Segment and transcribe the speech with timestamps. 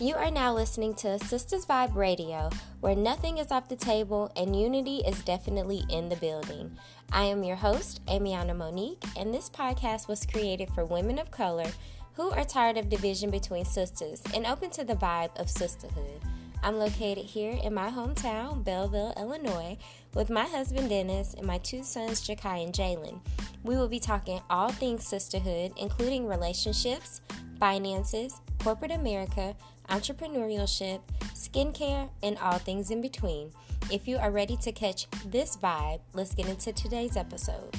[0.00, 4.54] You are now listening to Sisters Vibe Radio, where nothing is off the table and
[4.54, 6.78] unity is definitely in the building.
[7.10, 11.66] I am your host, Amiana Monique, and this podcast was created for women of color
[12.14, 16.22] who are tired of division between sisters and open to the vibe of sisterhood.
[16.62, 19.78] I'm located here in my hometown, Belleville, Illinois,
[20.14, 23.18] with my husband Dennis and my two sons, Jakai and Jalen.
[23.64, 27.20] We will be talking all things sisterhood, including relationships,
[27.58, 29.56] finances, corporate America,
[29.88, 31.00] entrepreneurship,
[31.34, 33.52] skincare, and all things in between.
[33.90, 37.74] If you are ready to catch this vibe, let's get into today's episode.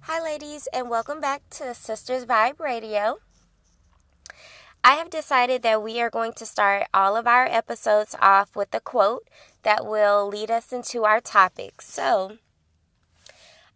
[0.00, 3.18] Hi, ladies, and welcome back to Sisters Vibe Radio.
[4.84, 8.72] I have decided that we are going to start all of our episodes off with
[8.72, 9.28] a quote
[9.64, 11.82] that will lead us into our topic.
[11.82, 12.38] So,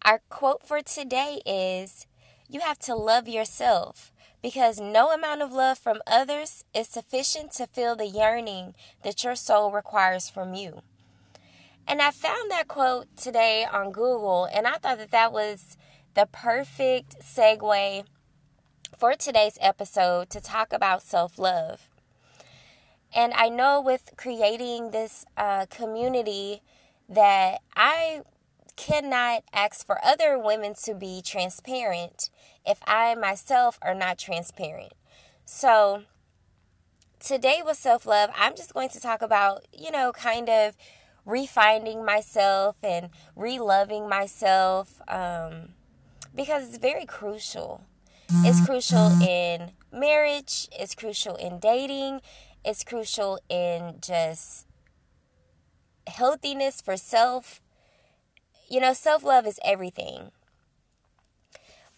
[0.04, 2.06] our quote for today is
[2.50, 4.12] You have to love yourself
[4.42, 9.36] because no amount of love from others is sufficient to fill the yearning that your
[9.36, 10.82] soul requires from you.
[11.86, 15.76] And I found that quote today on Google, and I thought that that was
[16.14, 18.04] the perfect segue
[18.98, 21.88] for today's episode to talk about self love.
[23.14, 26.62] And I know with creating this uh, community
[27.08, 28.22] that I
[28.76, 32.30] cannot ask for other women to be transparent
[32.66, 34.92] if I myself are not transparent.
[35.44, 36.04] So,
[37.18, 40.76] today with self love, I'm just going to talk about, you know, kind of
[41.26, 45.70] refinding myself and reloving myself um,
[46.34, 47.82] because it's very crucial.
[48.32, 52.20] It's crucial in marriage, it's crucial in dating,
[52.64, 54.66] it's crucial in just
[56.06, 57.60] healthiness for self
[58.70, 60.30] you know, self love is everything.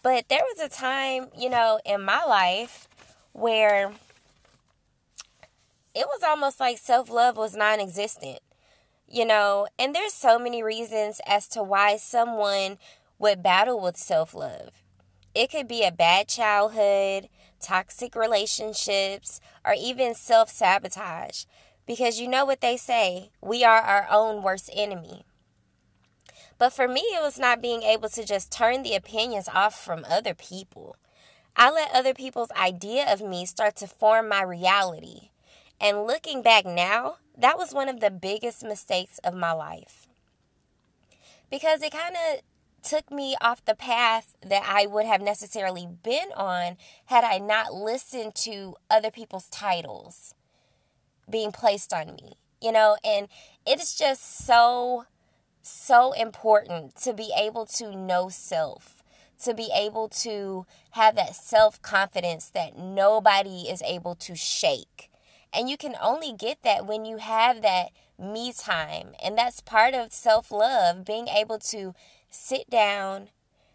[0.03, 2.89] But there was a time, you know, in my life
[3.33, 3.93] where
[5.95, 8.41] it was almost like self love was non existent,
[9.07, 12.79] you know, and there's so many reasons as to why someone
[13.19, 14.83] would battle with self love.
[15.35, 17.29] It could be a bad childhood,
[17.61, 21.45] toxic relationships, or even self sabotage.
[21.87, 25.25] Because you know what they say we are our own worst enemy.
[26.63, 30.07] But for me, it was not being able to just turn the opinions off from
[30.09, 30.95] other people.
[31.57, 35.31] I let other people's idea of me start to form my reality.
[35.81, 40.07] And looking back now, that was one of the biggest mistakes of my life.
[41.51, 42.43] Because it kind of
[42.89, 47.75] took me off the path that I would have necessarily been on had I not
[47.75, 50.33] listened to other people's titles
[51.29, 52.35] being placed on me.
[52.61, 53.27] You know, and
[53.67, 55.07] it is just so
[55.63, 59.03] so important to be able to know self,
[59.43, 65.11] to be able to have that self confidence that nobody is able to shake.
[65.55, 69.13] And you can only get that when you have that me time.
[69.23, 71.95] And that's part of self love, being able to
[72.31, 73.29] sit down,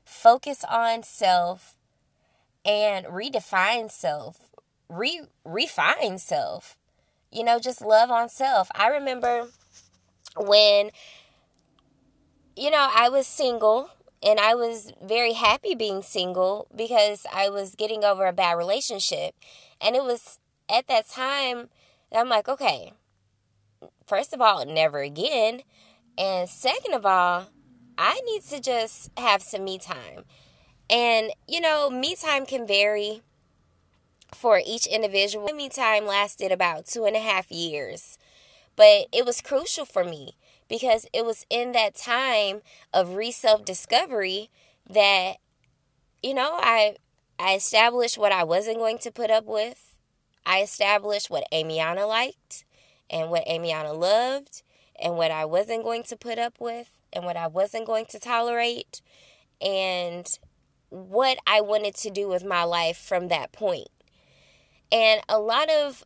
[0.04, 1.76] focus on self,
[2.66, 4.50] and redefine self,
[4.90, 6.78] re refine self.
[7.32, 8.70] You know, just love on self.
[8.74, 9.50] I remember
[10.38, 10.92] when
[12.58, 13.92] you know, I was single
[14.24, 19.36] and I was very happy being single because I was getting over a bad relationship.
[19.80, 21.70] And it was at that time
[22.12, 22.94] that I'm like, okay,
[24.08, 25.62] first of all, never again.
[26.18, 27.50] And second of all,
[27.96, 30.26] I need to just have some me time.
[30.90, 33.22] And, you know, me time can vary
[34.34, 35.46] for each individual.
[35.46, 38.18] My Me time lasted about two and a half years,
[38.76, 40.34] but it was crucial for me
[40.68, 42.62] because it was in that time
[42.94, 44.50] of re self discovery
[44.90, 45.38] that
[46.22, 46.96] you know I
[47.40, 49.96] I established what I wasn't going to put up with.
[50.46, 52.66] I established what Amiana liked
[53.10, 54.64] and what Amiana loved
[55.00, 58.20] and what I wasn't going to put up with and what I wasn't going to
[58.20, 59.02] tolerate
[59.62, 60.28] and
[60.90, 63.90] what I wanted to do with my life from that point.
[64.92, 66.04] And a lot of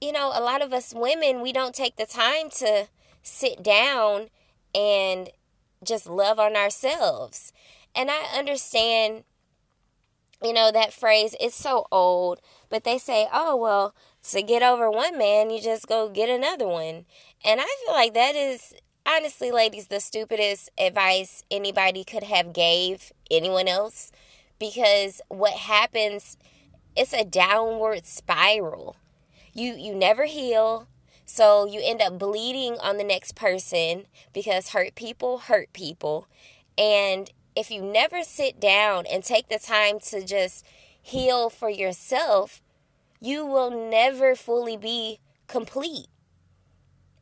[0.00, 2.88] you know, a lot of us women, we don't take the time to
[3.24, 4.28] sit down
[4.72, 5.30] and
[5.82, 7.52] just love on ourselves.
[7.96, 9.24] And I understand,
[10.40, 13.94] you know, that phrase is so old, but they say, oh, well,
[14.30, 17.06] to get over one man, you just go get another one.
[17.44, 18.74] And I feel like that is
[19.06, 24.12] honestly, ladies, the stupidest advice anybody could have gave anyone else
[24.58, 26.36] because what happens
[26.96, 28.96] it's a downward spiral.
[29.52, 30.88] You you never heal.
[31.26, 36.28] So you end up bleeding on the next person because hurt people hurt people.
[36.76, 40.64] And if you never sit down and take the time to just
[41.00, 42.60] heal for yourself,
[43.20, 46.08] you will never fully be complete.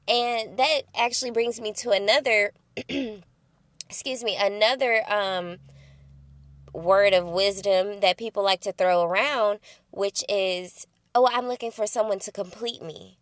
[0.09, 2.53] And that actually brings me to another
[3.89, 5.59] excuse me, another um
[6.73, 9.61] word of wisdom that people like to throw around,
[9.91, 13.19] which is, "Oh, I'm looking for someone to complete me."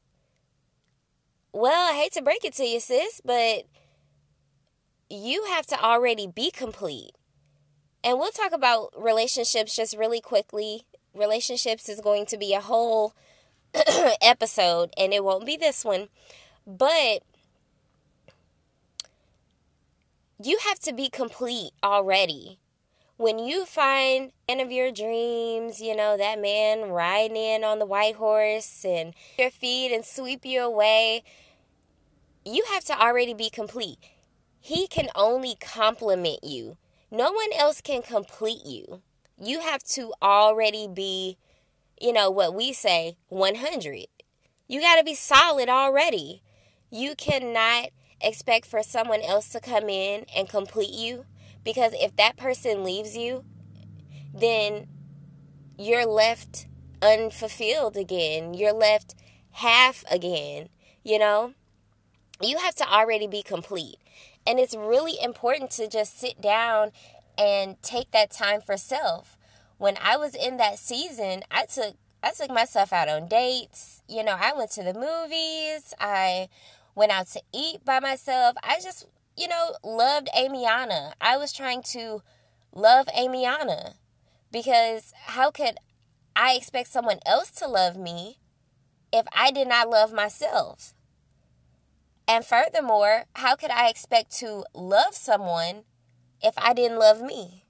[1.53, 3.65] Well, I hate to break it to you, sis, but
[5.09, 7.11] you have to already be complete.
[8.05, 10.87] And we'll talk about relationships just really quickly.
[11.13, 13.15] Relationships is going to be a whole
[14.23, 16.09] episode, and it won't be this one.
[16.67, 17.23] But
[20.43, 22.59] you have to be complete already.
[23.21, 27.85] When you find one of your dreams, you know, that man riding in on the
[27.85, 31.23] white horse and your feet and sweep you away,
[32.47, 33.99] you have to already be complete.
[34.59, 36.79] He can only compliment you.
[37.11, 39.03] No one else can complete you.
[39.39, 41.37] You have to already be,
[42.01, 44.07] you know, what we say 100.
[44.67, 46.41] You got to be solid already.
[46.91, 47.91] You cannot
[48.23, 51.27] expect for someone else to come in and complete you
[51.65, 53.45] because if that person leaves you,
[54.35, 54.87] then
[55.79, 56.67] you're left
[57.03, 58.55] unfulfilled again.
[58.55, 59.15] You're left
[59.53, 60.69] half again,
[61.03, 61.55] you know?
[62.41, 63.97] You have to already be complete.
[64.47, 66.93] And it's really important to just sit down
[67.37, 69.37] and take that time for self.
[69.77, 74.03] When I was in that season, I took I took myself out on dates.
[74.07, 75.95] You know, I went to the movies.
[75.99, 76.49] I
[76.95, 78.57] went out to eat by myself.
[78.63, 79.07] I just,
[79.41, 81.15] you know, loved Amiana.
[81.19, 82.23] I was trying to
[82.75, 83.95] love Amiana
[84.53, 85.77] because how could
[86.37, 88.39] I expect someone else to love me
[89.11, 90.93] if I did not love myself?
[92.29, 95.85] And furthermore, how could I expect to love someone
[96.43, 97.65] if I didn't love me?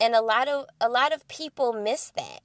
[0.00, 2.40] And a lot of a lot of people miss that.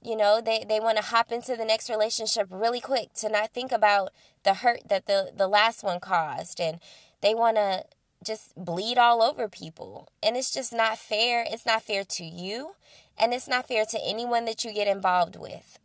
[0.00, 3.52] You know, they, they want to hop into the next relationship really quick to not
[3.52, 4.10] think about
[4.44, 6.60] the hurt that the, the last one caused.
[6.60, 6.78] And
[7.20, 7.84] they want to
[8.24, 10.08] just bleed all over people.
[10.22, 11.44] And it's just not fair.
[11.48, 12.72] It's not fair to you.
[13.16, 15.78] And it's not fair to anyone that you get involved with.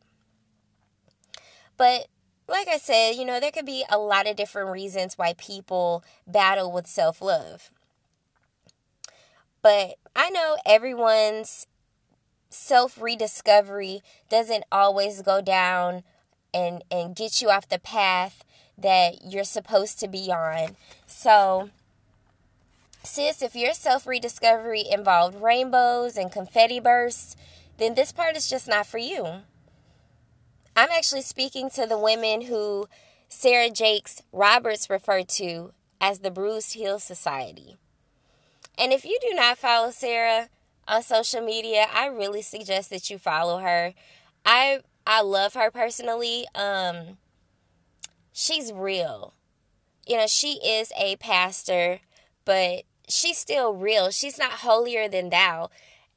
[1.77, 2.07] But
[2.47, 6.03] like I said, you know, there could be a lot of different reasons why people
[6.27, 7.71] battle with self love.
[9.61, 11.67] But I know everyone's
[12.49, 16.03] self rediscovery doesn't always go down
[16.53, 18.43] and, and get you off the path
[18.77, 20.75] that you're supposed to be on.
[21.07, 21.69] So,
[23.03, 27.35] sis, if your self rediscovery involved rainbows and confetti bursts,
[27.77, 29.25] then this part is just not for you.
[30.75, 32.87] I'm actually speaking to the women who
[33.29, 37.77] Sarah Jakes Roberts referred to as the Bruised Heel Society.
[38.77, 40.49] And if you do not follow Sarah
[40.87, 43.93] on social media, I really suggest that you follow her.
[44.45, 46.45] I I love her personally.
[46.55, 47.17] Um
[48.33, 49.33] she's real.
[50.05, 51.99] You know, she is a pastor,
[52.43, 54.11] but she's still real.
[54.11, 55.69] She's not holier than thou.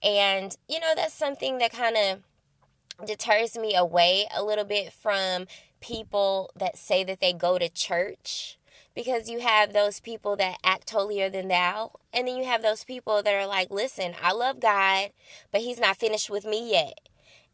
[0.02, 5.46] And you know, that's something that kind of deters me away a little bit from
[5.80, 8.58] people that say that they go to church
[8.94, 12.82] because you have those people that act holier than thou and then you have those
[12.85, 15.11] people that are like listen i love god
[15.52, 16.99] but he's not finished with me yet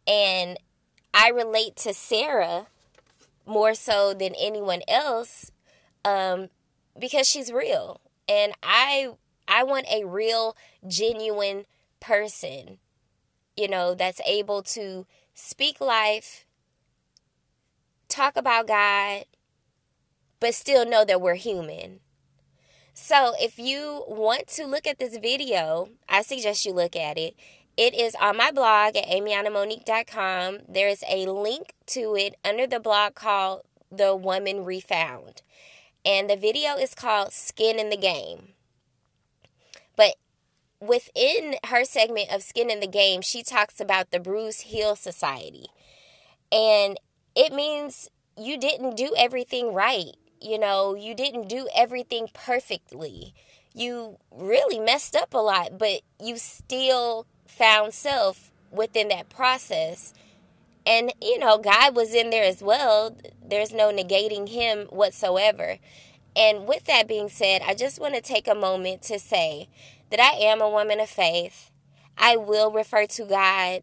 [0.07, 0.57] and
[1.13, 2.69] i relate to sarah
[3.47, 5.51] more so than anyone else
[6.05, 6.49] um,
[6.99, 9.09] because she's real and i
[9.49, 10.57] i want a real
[10.87, 11.65] genuine
[12.01, 12.79] person
[13.57, 16.45] you know that's able to speak life,
[18.09, 19.25] talk about God,
[20.41, 22.01] but still know that we're human.
[22.95, 27.35] So, if you want to look at this video, I suggest you look at it.
[27.77, 30.59] It is on my blog at amianamonique.com.
[30.69, 35.41] There is a link to it under the blog called The Woman Refound.
[36.05, 38.49] And the video is called Skin in the Game.
[39.97, 40.17] But
[40.81, 45.67] within her segment of Skin in the Game, she talks about the Bruised Heel Society.
[46.51, 46.99] And
[47.35, 50.15] it means you didn't do everything right.
[50.43, 53.33] You know, you didn't do everything perfectly.
[53.73, 60.15] You really messed up a lot, but you still found self within that process.
[60.87, 63.17] And, you know, God was in there as well.
[63.45, 65.79] There's no negating him whatsoever.
[66.35, 69.69] And with that being said, I just want to take a moment to say
[70.11, 71.71] that I am a woman of faith.
[72.17, 73.83] I will refer to God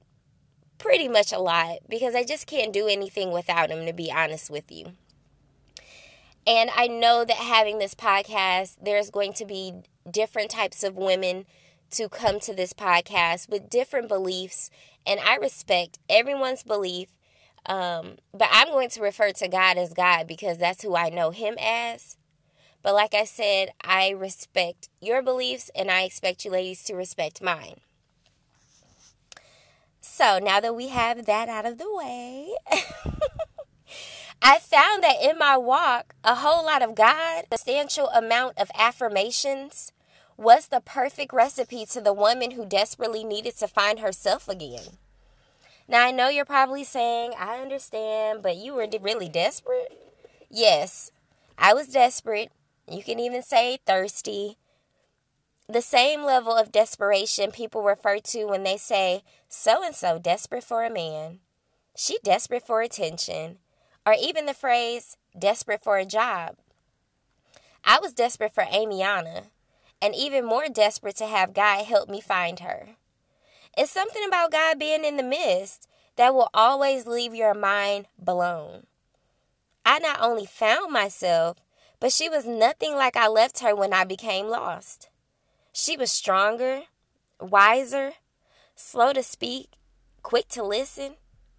[0.77, 4.49] pretty much a lot because I just can't do anything without Him, to be honest
[4.49, 4.93] with you.
[6.47, 9.73] And I know that having this podcast, there's going to be
[10.09, 11.45] different types of women
[11.91, 14.69] to come to this podcast with different beliefs,
[15.05, 17.10] and I respect everyone's belief.
[17.65, 21.31] Um, but I'm going to refer to God as God because that's who I know
[21.31, 22.17] Him as.
[22.81, 27.41] But like I said, I respect your beliefs and I expect you ladies to respect
[27.41, 27.81] mine.
[30.00, 32.50] So now that we have that out of the way,
[34.41, 39.91] I found that in my walk, a whole lot of God, substantial amount of affirmations,
[40.39, 44.98] was the perfect recipe to the woman who desperately needed to find herself again.
[45.86, 49.91] Now, I know you're probably saying, I understand, but you were really desperate?
[50.50, 51.12] Yes,
[51.58, 52.53] I was desperate.
[52.89, 54.55] You can even say thirsty.
[55.67, 60.63] The same level of desperation people refer to when they say, so and so desperate
[60.63, 61.39] for a man.
[61.98, 63.58] She desperate for attention.
[64.05, 66.55] Or even the phrase, desperate for a job.
[67.84, 69.48] I was desperate for Amiana
[70.01, 72.89] and even more desperate to have God help me find her.
[73.77, 78.86] It's something about God being in the midst that will always leave your mind blown.
[79.86, 81.58] I not only found myself,
[82.00, 85.10] but she was nothing like I left her when I became lost.
[85.72, 86.84] She was stronger,
[87.39, 88.13] wiser,
[88.75, 89.70] slow to speak,
[90.24, 91.15] quick to listen,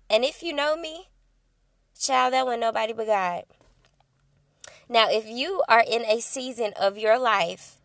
[0.09, 1.09] and if you know me,
[1.99, 3.45] child, that was nobody but God.
[4.89, 7.80] Now, if you are in a season of your life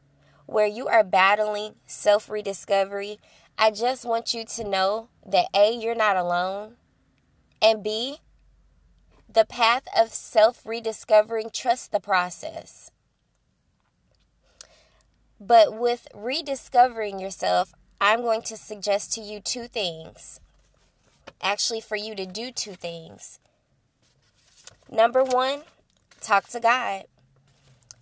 [0.46, 3.20] where you are battling self rediscovery,
[3.58, 6.76] I just want you to know that A, you're not alone,
[7.62, 8.18] and B,
[9.32, 12.92] the path of self rediscovering, trust the process.
[15.40, 20.40] But with rediscovering yourself, I'm going to suggest to you two things.
[21.42, 23.40] Actually, for you to do two things.
[24.90, 25.64] Number one,
[26.22, 27.06] talk to God.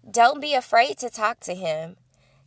[0.10, 1.96] Don't be afraid to talk to Him.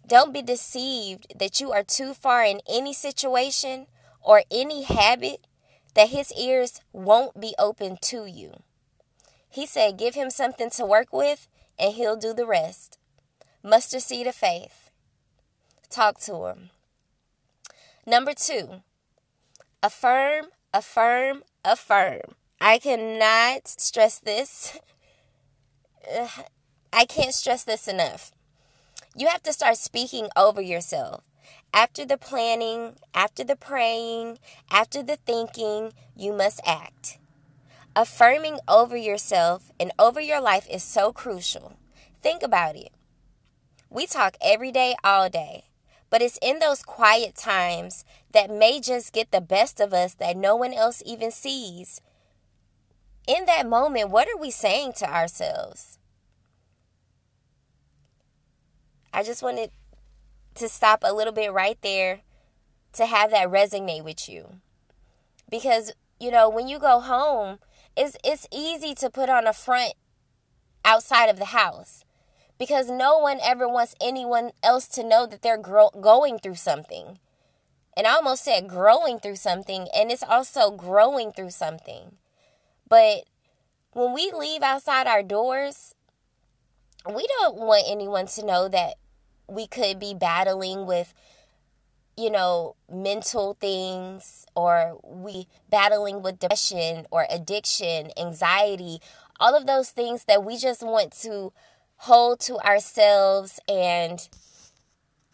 [0.06, 3.86] Don't be deceived that you are too far in any situation
[4.22, 5.46] or any habit
[5.94, 8.52] that his ears won't be open to you.
[9.48, 11.48] He said, Give him something to work with,
[11.78, 12.98] and he'll do the rest.
[13.62, 14.90] Mustard seed of faith.
[15.90, 16.70] Talk to him.
[18.06, 18.82] Number two,
[19.82, 22.36] affirm, affirm, affirm.
[22.60, 24.78] I cannot stress this.
[26.92, 28.32] I can't stress this enough.
[29.18, 31.22] You have to start speaking over yourself.
[31.72, 34.38] After the planning, after the praying,
[34.70, 37.18] after the thinking, you must act.
[37.94, 41.78] Affirming over yourself and over your life is so crucial.
[42.20, 42.92] Think about it.
[43.88, 45.64] We talk every day, all day,
[46.10, 50.36] but it's in those quiet times that may just get the best of us that
[50.36, 52.02] no one else even sees.
[53.26, 55.95] In that moment, what are we saying to ourselves?
[59.16, 59.70] I just wanted
[60.56, 62.20] to stop a little bit right there
[62.92, 64.60] to have that resonate with you.
[65.50, 67.58] Because, you know, when you go home,
[67.96, 69.94] it's it's easy to put on a front
[70.84, 72.04] outside of the house
[72.58, 77.18] because no one ever wants anyone else to know that they're gro- going through something.
[77.96, 82.18] And I almost said growing through something, and it's also growing through something.
[82.86, 83.24] But
[83.92, 85.94] when we leave outside our doors,
[87.08, 88.96] we don't want anyone to know that
[89.48, 91.14] we could be battling with
[92.16, 98.98] you know mental things or we battling with depression or addiction anxiety
[99.38, 101.52] all of those things that we just want to
[101.98, 104.28] hold to ourselves and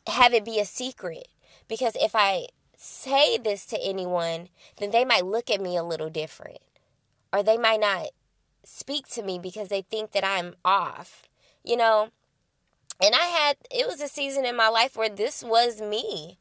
[0.06, 1.28] have it be a secret.
[1.68, 6.10] Because if i say this to anyone then they might look at me a little
[6.10, 6.58] different
[7.32, 8.08] or they might not
[8.64, 11.22] speak to me because they think that i'm off
[11.62, 12.08] you know
[13.02, 16.38] and I had, it was a season in my life where this was me.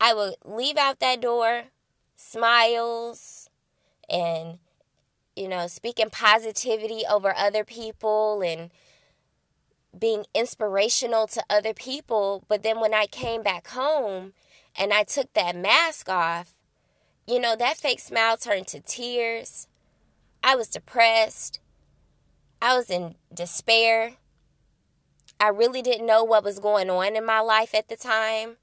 [0.00, 1.64] I would leave out that door,
[2.14, 3.50] smiles,
[4.08, 4.58] and,
[5.34, 8.70] you know, speaking positivity over other people and
[9.98, 12.44] being inspirational to other people.
[12.46, 14.34] But then when I came back home
[14.78, 16.54] and I took that mask off,
[17.26, 19.66] you know, that fake smile turned to tears.
[20.44, 21.58] I was depressed.
[22.62, 24.12] I was in despair.
[25.38, 28.56] I really didn't know what was going on in my life at the time.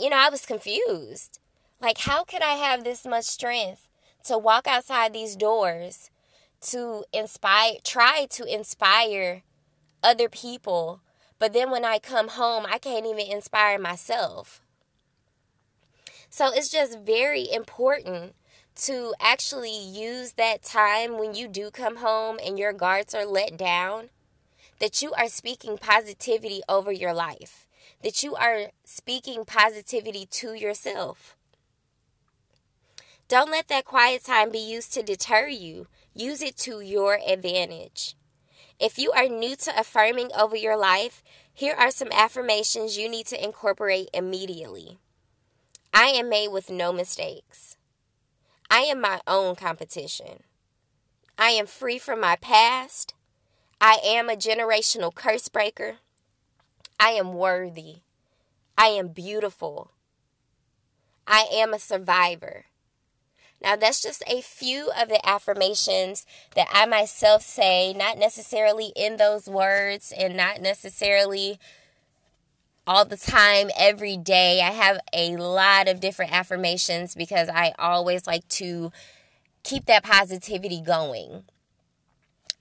[0.00, 1.38] You know, I was confused.
[1.80, 3.88] Like, how could I have this much strength
[4.24, 6.10] to walk outside these doors
[6.62, 9.42] to inspire, try to inspire
[10.02, 11.00] other people,
[11.38, 14.62] but then when I come home, I can't even inspire myself?
[16.30, 18.34] So it's just very important
[18.74, 23.58] to actually use that time when you do come home and your guards are let
[23.58, 24.08] down
[24.78, 27.66] that you are speaking positivity over your life,
[28.02, 31.36] that you are speaking positivity to yourself.
[33.28, 35.86] Don't let that quiet time be used to deter you.
[36.14, 38.14] Use it to your advantage.
[38.78, 41.22] If you are new to affirming over your life,
[41.54, 44.98] here are some affirmations you need to incorporate immediately.
[45.94, 47.76] I am made with no mistakes.
[48.70, 50.42] I am my own competition.
[51.38, 53.14] I am free from my past.
[53.84, 55.96] I am a generational curse breaker.
[57.00, 57.96] I am worthy.
[58.78, 59.90] I am beautiful.
[61.26, 62.66] I am a survivor.
[63.60, 69.16] Now, that's just a few of the affirmations that I myself say, not necessarily in
[69.16, 71.58] those words and not necessarily
[72.86, 74.60] all the time, every day.
[74.60, 78.92] I have a lot of different affirmations because I always like to
[79.64, 81.46] keep that positivity going.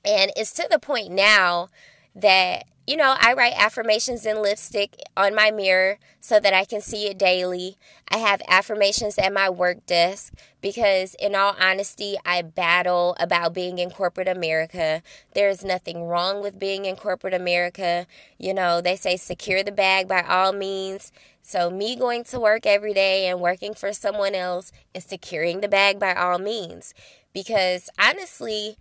[0.04, 1.70] And it's to the point now
[2.16, 6.82] that you know, I write affirmations in lipstick on my mirror so that I can
[6.82, 7.78] see it daily.
[8.10, 13.78] I have affirmations at my work desk because, in all honesty, I battle about being
[13.78, 15.04] in corporate America.
[15.36, 18.08] There's nothing wrong with being in corporate America.
[18.40, 21.12] You know, they say secure the bag by all means.
[21.44, 25.70] So, me going to work every day and working for someone else is securing the
[25.70, 26.96] bag by all means.
[27.32, 28.76] Because honestly,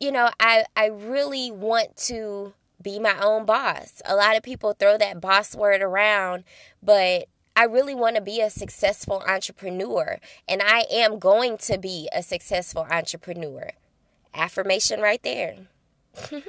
[0.00, 4.00] you know, I, I really want to be my own boss.
[4.04, 6.44] A lot of people throw that boss word around,
[6.82, 12.08] but I really want to be a successful entrepreneur, and I am going to be
[12.12, 13.70] a successful entrepreneur.
[14.32, 15.56] Affirmation right there.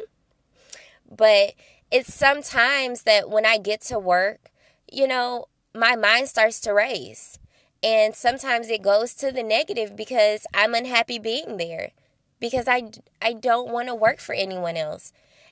[1.09, 1.53] but
[1.89, 4.51] it's sometimes that when I get to work,
[4.91, 7.39] you know, my mind starts to race.
[7.81, 11.91] And sometimes it goes to the negative because I'm unhappy being there
[12.39, 12.91] because I,
[13.21, 15.11] I don't want to work for anyone else.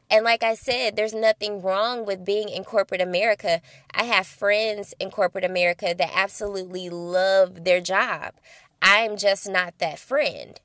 [0.10, 3.62] And like I said, there's nothing wrong with being in corporate America.
[3.94, 8.34] I have friends in corporate America that absolutely love their job.
[8.82, 10.60] I'm just not that friend.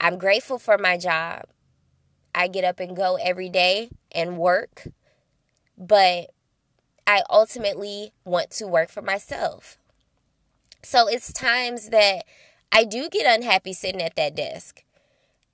[0.00, 1.44] I'm grateful for my job.
[2.34, 4.88] I get up and go every day and work,
[5.76, 6.30] but
[7.06, 9.76] I ultimately want to work for myself.
[10.82, 12.24] So it's times that
[12.72, 14.82] I do get unhappy sitting at that desk.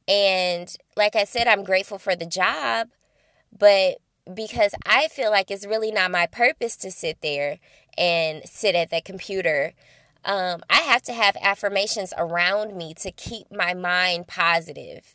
[0.09, 2.88] And like I said, I'm grateful for the job,
[3.57, 3.99] but
[4.33, 7.59] because I feel like it's really not my purpose to sit there
[7.97, 9.75] and sit at the computer,
[10.25, 15.14] um, I have to have affirmations around me to keep my mind positive.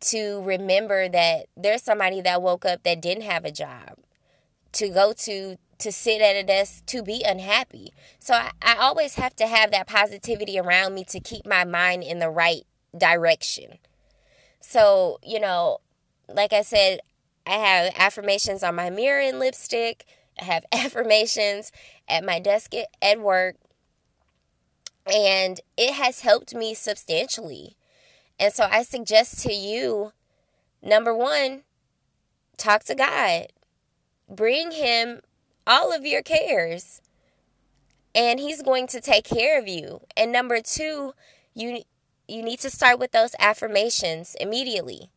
[0.00, 3.96] To remember that there's somebody that woke up that didn't have a job,
[4.72, 7.92] to go to to sit at a desk to be unhappy.
[8.18, 12.02] So I, I always have to have that positivity around me to keep my mind
[12.02, 12.66] in the right
[12.96, 13.78] direction.
[14.68, 15.78] So, you know,
[16.28, 16.98] like I said,
[17.46, 20.04] I have affirmations on my mirror and lipstick.
[20.40, 21.70] I have affirmations
[22.08, 23.54] at my desk at work.
[25.06, 27.76] And it has helped me substantially.
[28.40, 30.10] And so I suggest to you
[30.82, 31.62] number one,
[32.56, 33.52] talk to God,
[34.28, 35.20] bring Him
[35.64, 37.00] all of your cares,
[38.16, 40.00] and He's going to take care of you.
[40.16, 41.14] And number two,
[41.54, 41.82] you
[42.28, 45.10] you need to start with those affirmations immediately.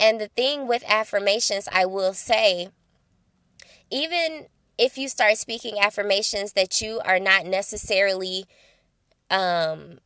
[0.00, 2.68] And the thing with affirmations, I will say,
[3.90, 8.44] even if you start speaking affirmations that you are not necessarily,
[9.30, 9.98] um,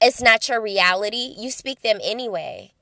[0.00, 2.72] it's not your reality, you speak them anyway.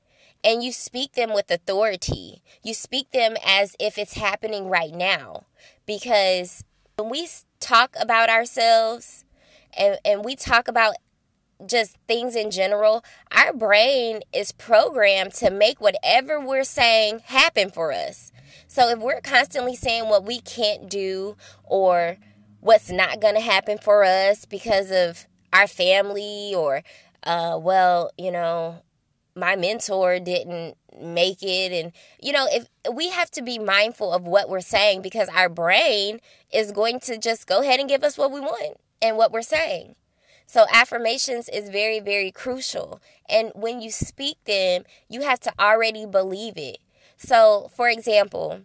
[0.45, 2.43] And you speak them with authority.
[2.63, 5.45] You speak them as if it's happening right now.
[5.85, 6.65] Because
[6.97, 7.29] when we
[7.61, 9.23] talk about ourselves
[9.77, 10.95] and, and we talk about
[11.67, 17.91] just things in general, our brain is programmed to make whatever we're saying happen for
[17.91, 18.31] us.
[18.67, 22.17] So if we're constantly saying what we can't do or
[22.59, 26.83] what's not going to happen for us because of our family or,
[27.23, 28.81] uh, well, you know,
[29.35, 34.27] my mentor didn't make it and you know if we have to be mindful of
[34.27, 36.19] what we're saying because our brain
[36.53, 39.41] is going to just go ahead and give us what we want and what we're
[39.41, 39.95] saying
[40.45, 43.01] so, affirmations is very, very crucial.
[43.27, 46.77] And when you speak them, you have to already believe it.
[47.17, 48.61] So, for example,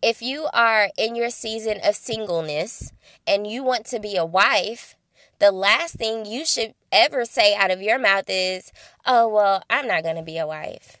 [0.00, 2.92] if you are in your season of singleness
[3.26, 4.96] and you want to be a wife,
[5.38, 8.72] the last thing you should ever say out of your mouth is,
[9.04, 10.98] Oh, well, I'm not going to be a wife.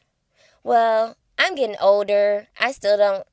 [0.62, 2.48] Well, I'm getting older.
[2.58, 3.26] I still don't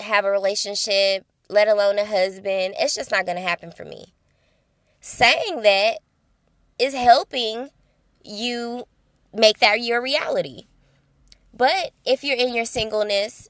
[0.00, 2.74] have a relationship, let alone a husband.
[2.78, 4.12] It's just not going to happen for me
[5.08, 5.98] saying that
[6.78, 7.70] is helping
[8.22, 8.84] you
[9.32, 10.64] make that your reality.
[11.52, 13.48] But if you're in your singleness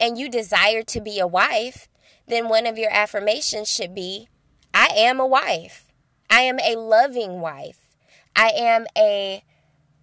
[0.00, 1.88] and you desire to be a wife,
[2.26, 4.28] then one of your affirmations should be
[4.72, 5.86] I am a wife.
[6.30, 7.88] I am a loving wife.
[8.34, 9.44] I am a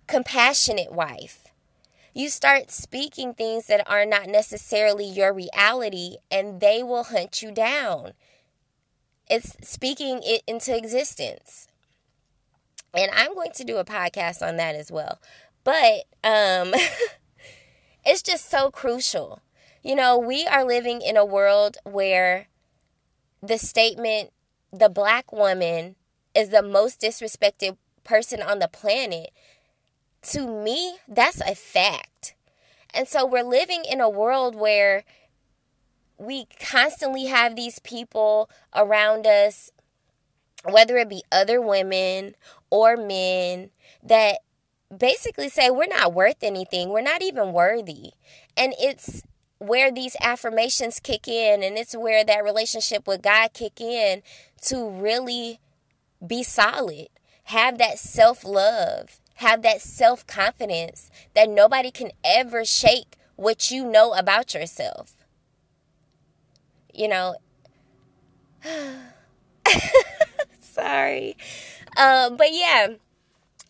[0.08, 1.46] compassionate wife.
[2.14, 7.52] You start speaking things that are not necessarily your reality, and they will hunt you
[7.52, 8.14] down.
[9.32, 11.68] It's speaking it into existence.
[12.94, 15.20] And I'm going to do a podcast on that as well.
[15.64, 16.74] But um,
[18.06, 19.42] it's just so crucial.
[19.84, 22.48] You know, we are living in a world where
[23.42, 24.32] the statement,
[24.74, 25.96] the black woman
[26.36, 29.32] is the most disrespected person on the planet,
[30.24, 32.36] to me, that's a fact.
[32.94, 35.06] And so we're living in a world where
[36.22, 39.72] we constantly have these people around us,
[40.64, 42.36] whether it be other women
[42.70, 43.72] or men,
[44.04, 44.38] that
[44.96, 48.12] basically say we're not worth anything, we're not even worthy.
[48.56, 49.24] And it's
[49.58, 54.22] where these affirmations kick in and it's where that relationship with God kick in
[54.66, 55.60] to really
[56.26, 57.08] be solid.
[57.46, 64.54] Have that self-love, have that self-confidence that nobody can ever shake what you know about
[64.54, 65.16] yourself
[66.94, 67.36] you know.
[70.60, 71.36] Sorry.
[71.98, 72.88] Um, but yeah,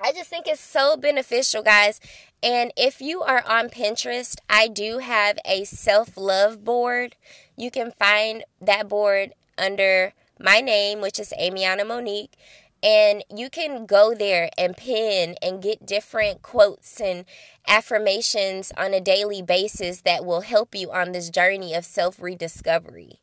[0.02, 2.00] I just think it's so beneficial, guys.
[2.44, 7.16] And if you are on Pinterest, I do have a self love board.
[7.58, 12.34] You can find that board under my name, which is Amiana Monique.
[12.84, 17.26] And you can go there and pin and get different quotes and
[17.68, 23.20] affirmations on a daily basis that will help you on this journey of self rediscovery.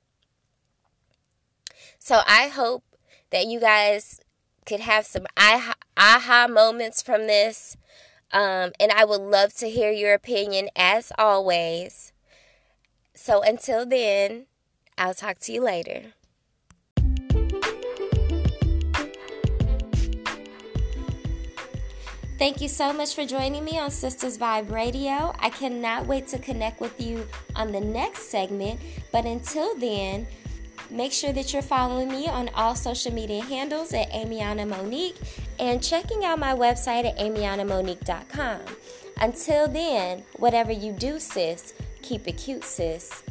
[1.98, 2.84] So I hope
[3.30, 4.20] that you guys
[4.64, 7.76] could have some aha moments from this.
[8.30, 12.12] Um, and I would love to hear your opinion as always.
[13.14, 14.46] So until then,
[14.96, 16.12] I'll talk to you later.
[22.38, 25.34] Thank you so much for joining me on Sisters Vibe Radio.
[25.40, 28.78] I cannot wait to connect with you on the next segment.
[29.10, 30.24] But until then,
[30.88, 35.16] make sure that you're following me on all social media handles at Amiana Monique
[35.58, 38.60] and checking out my website at amianamonique.com.
[39.20, 43.24] Until then, whatever you do, sis, keep it cute, sis.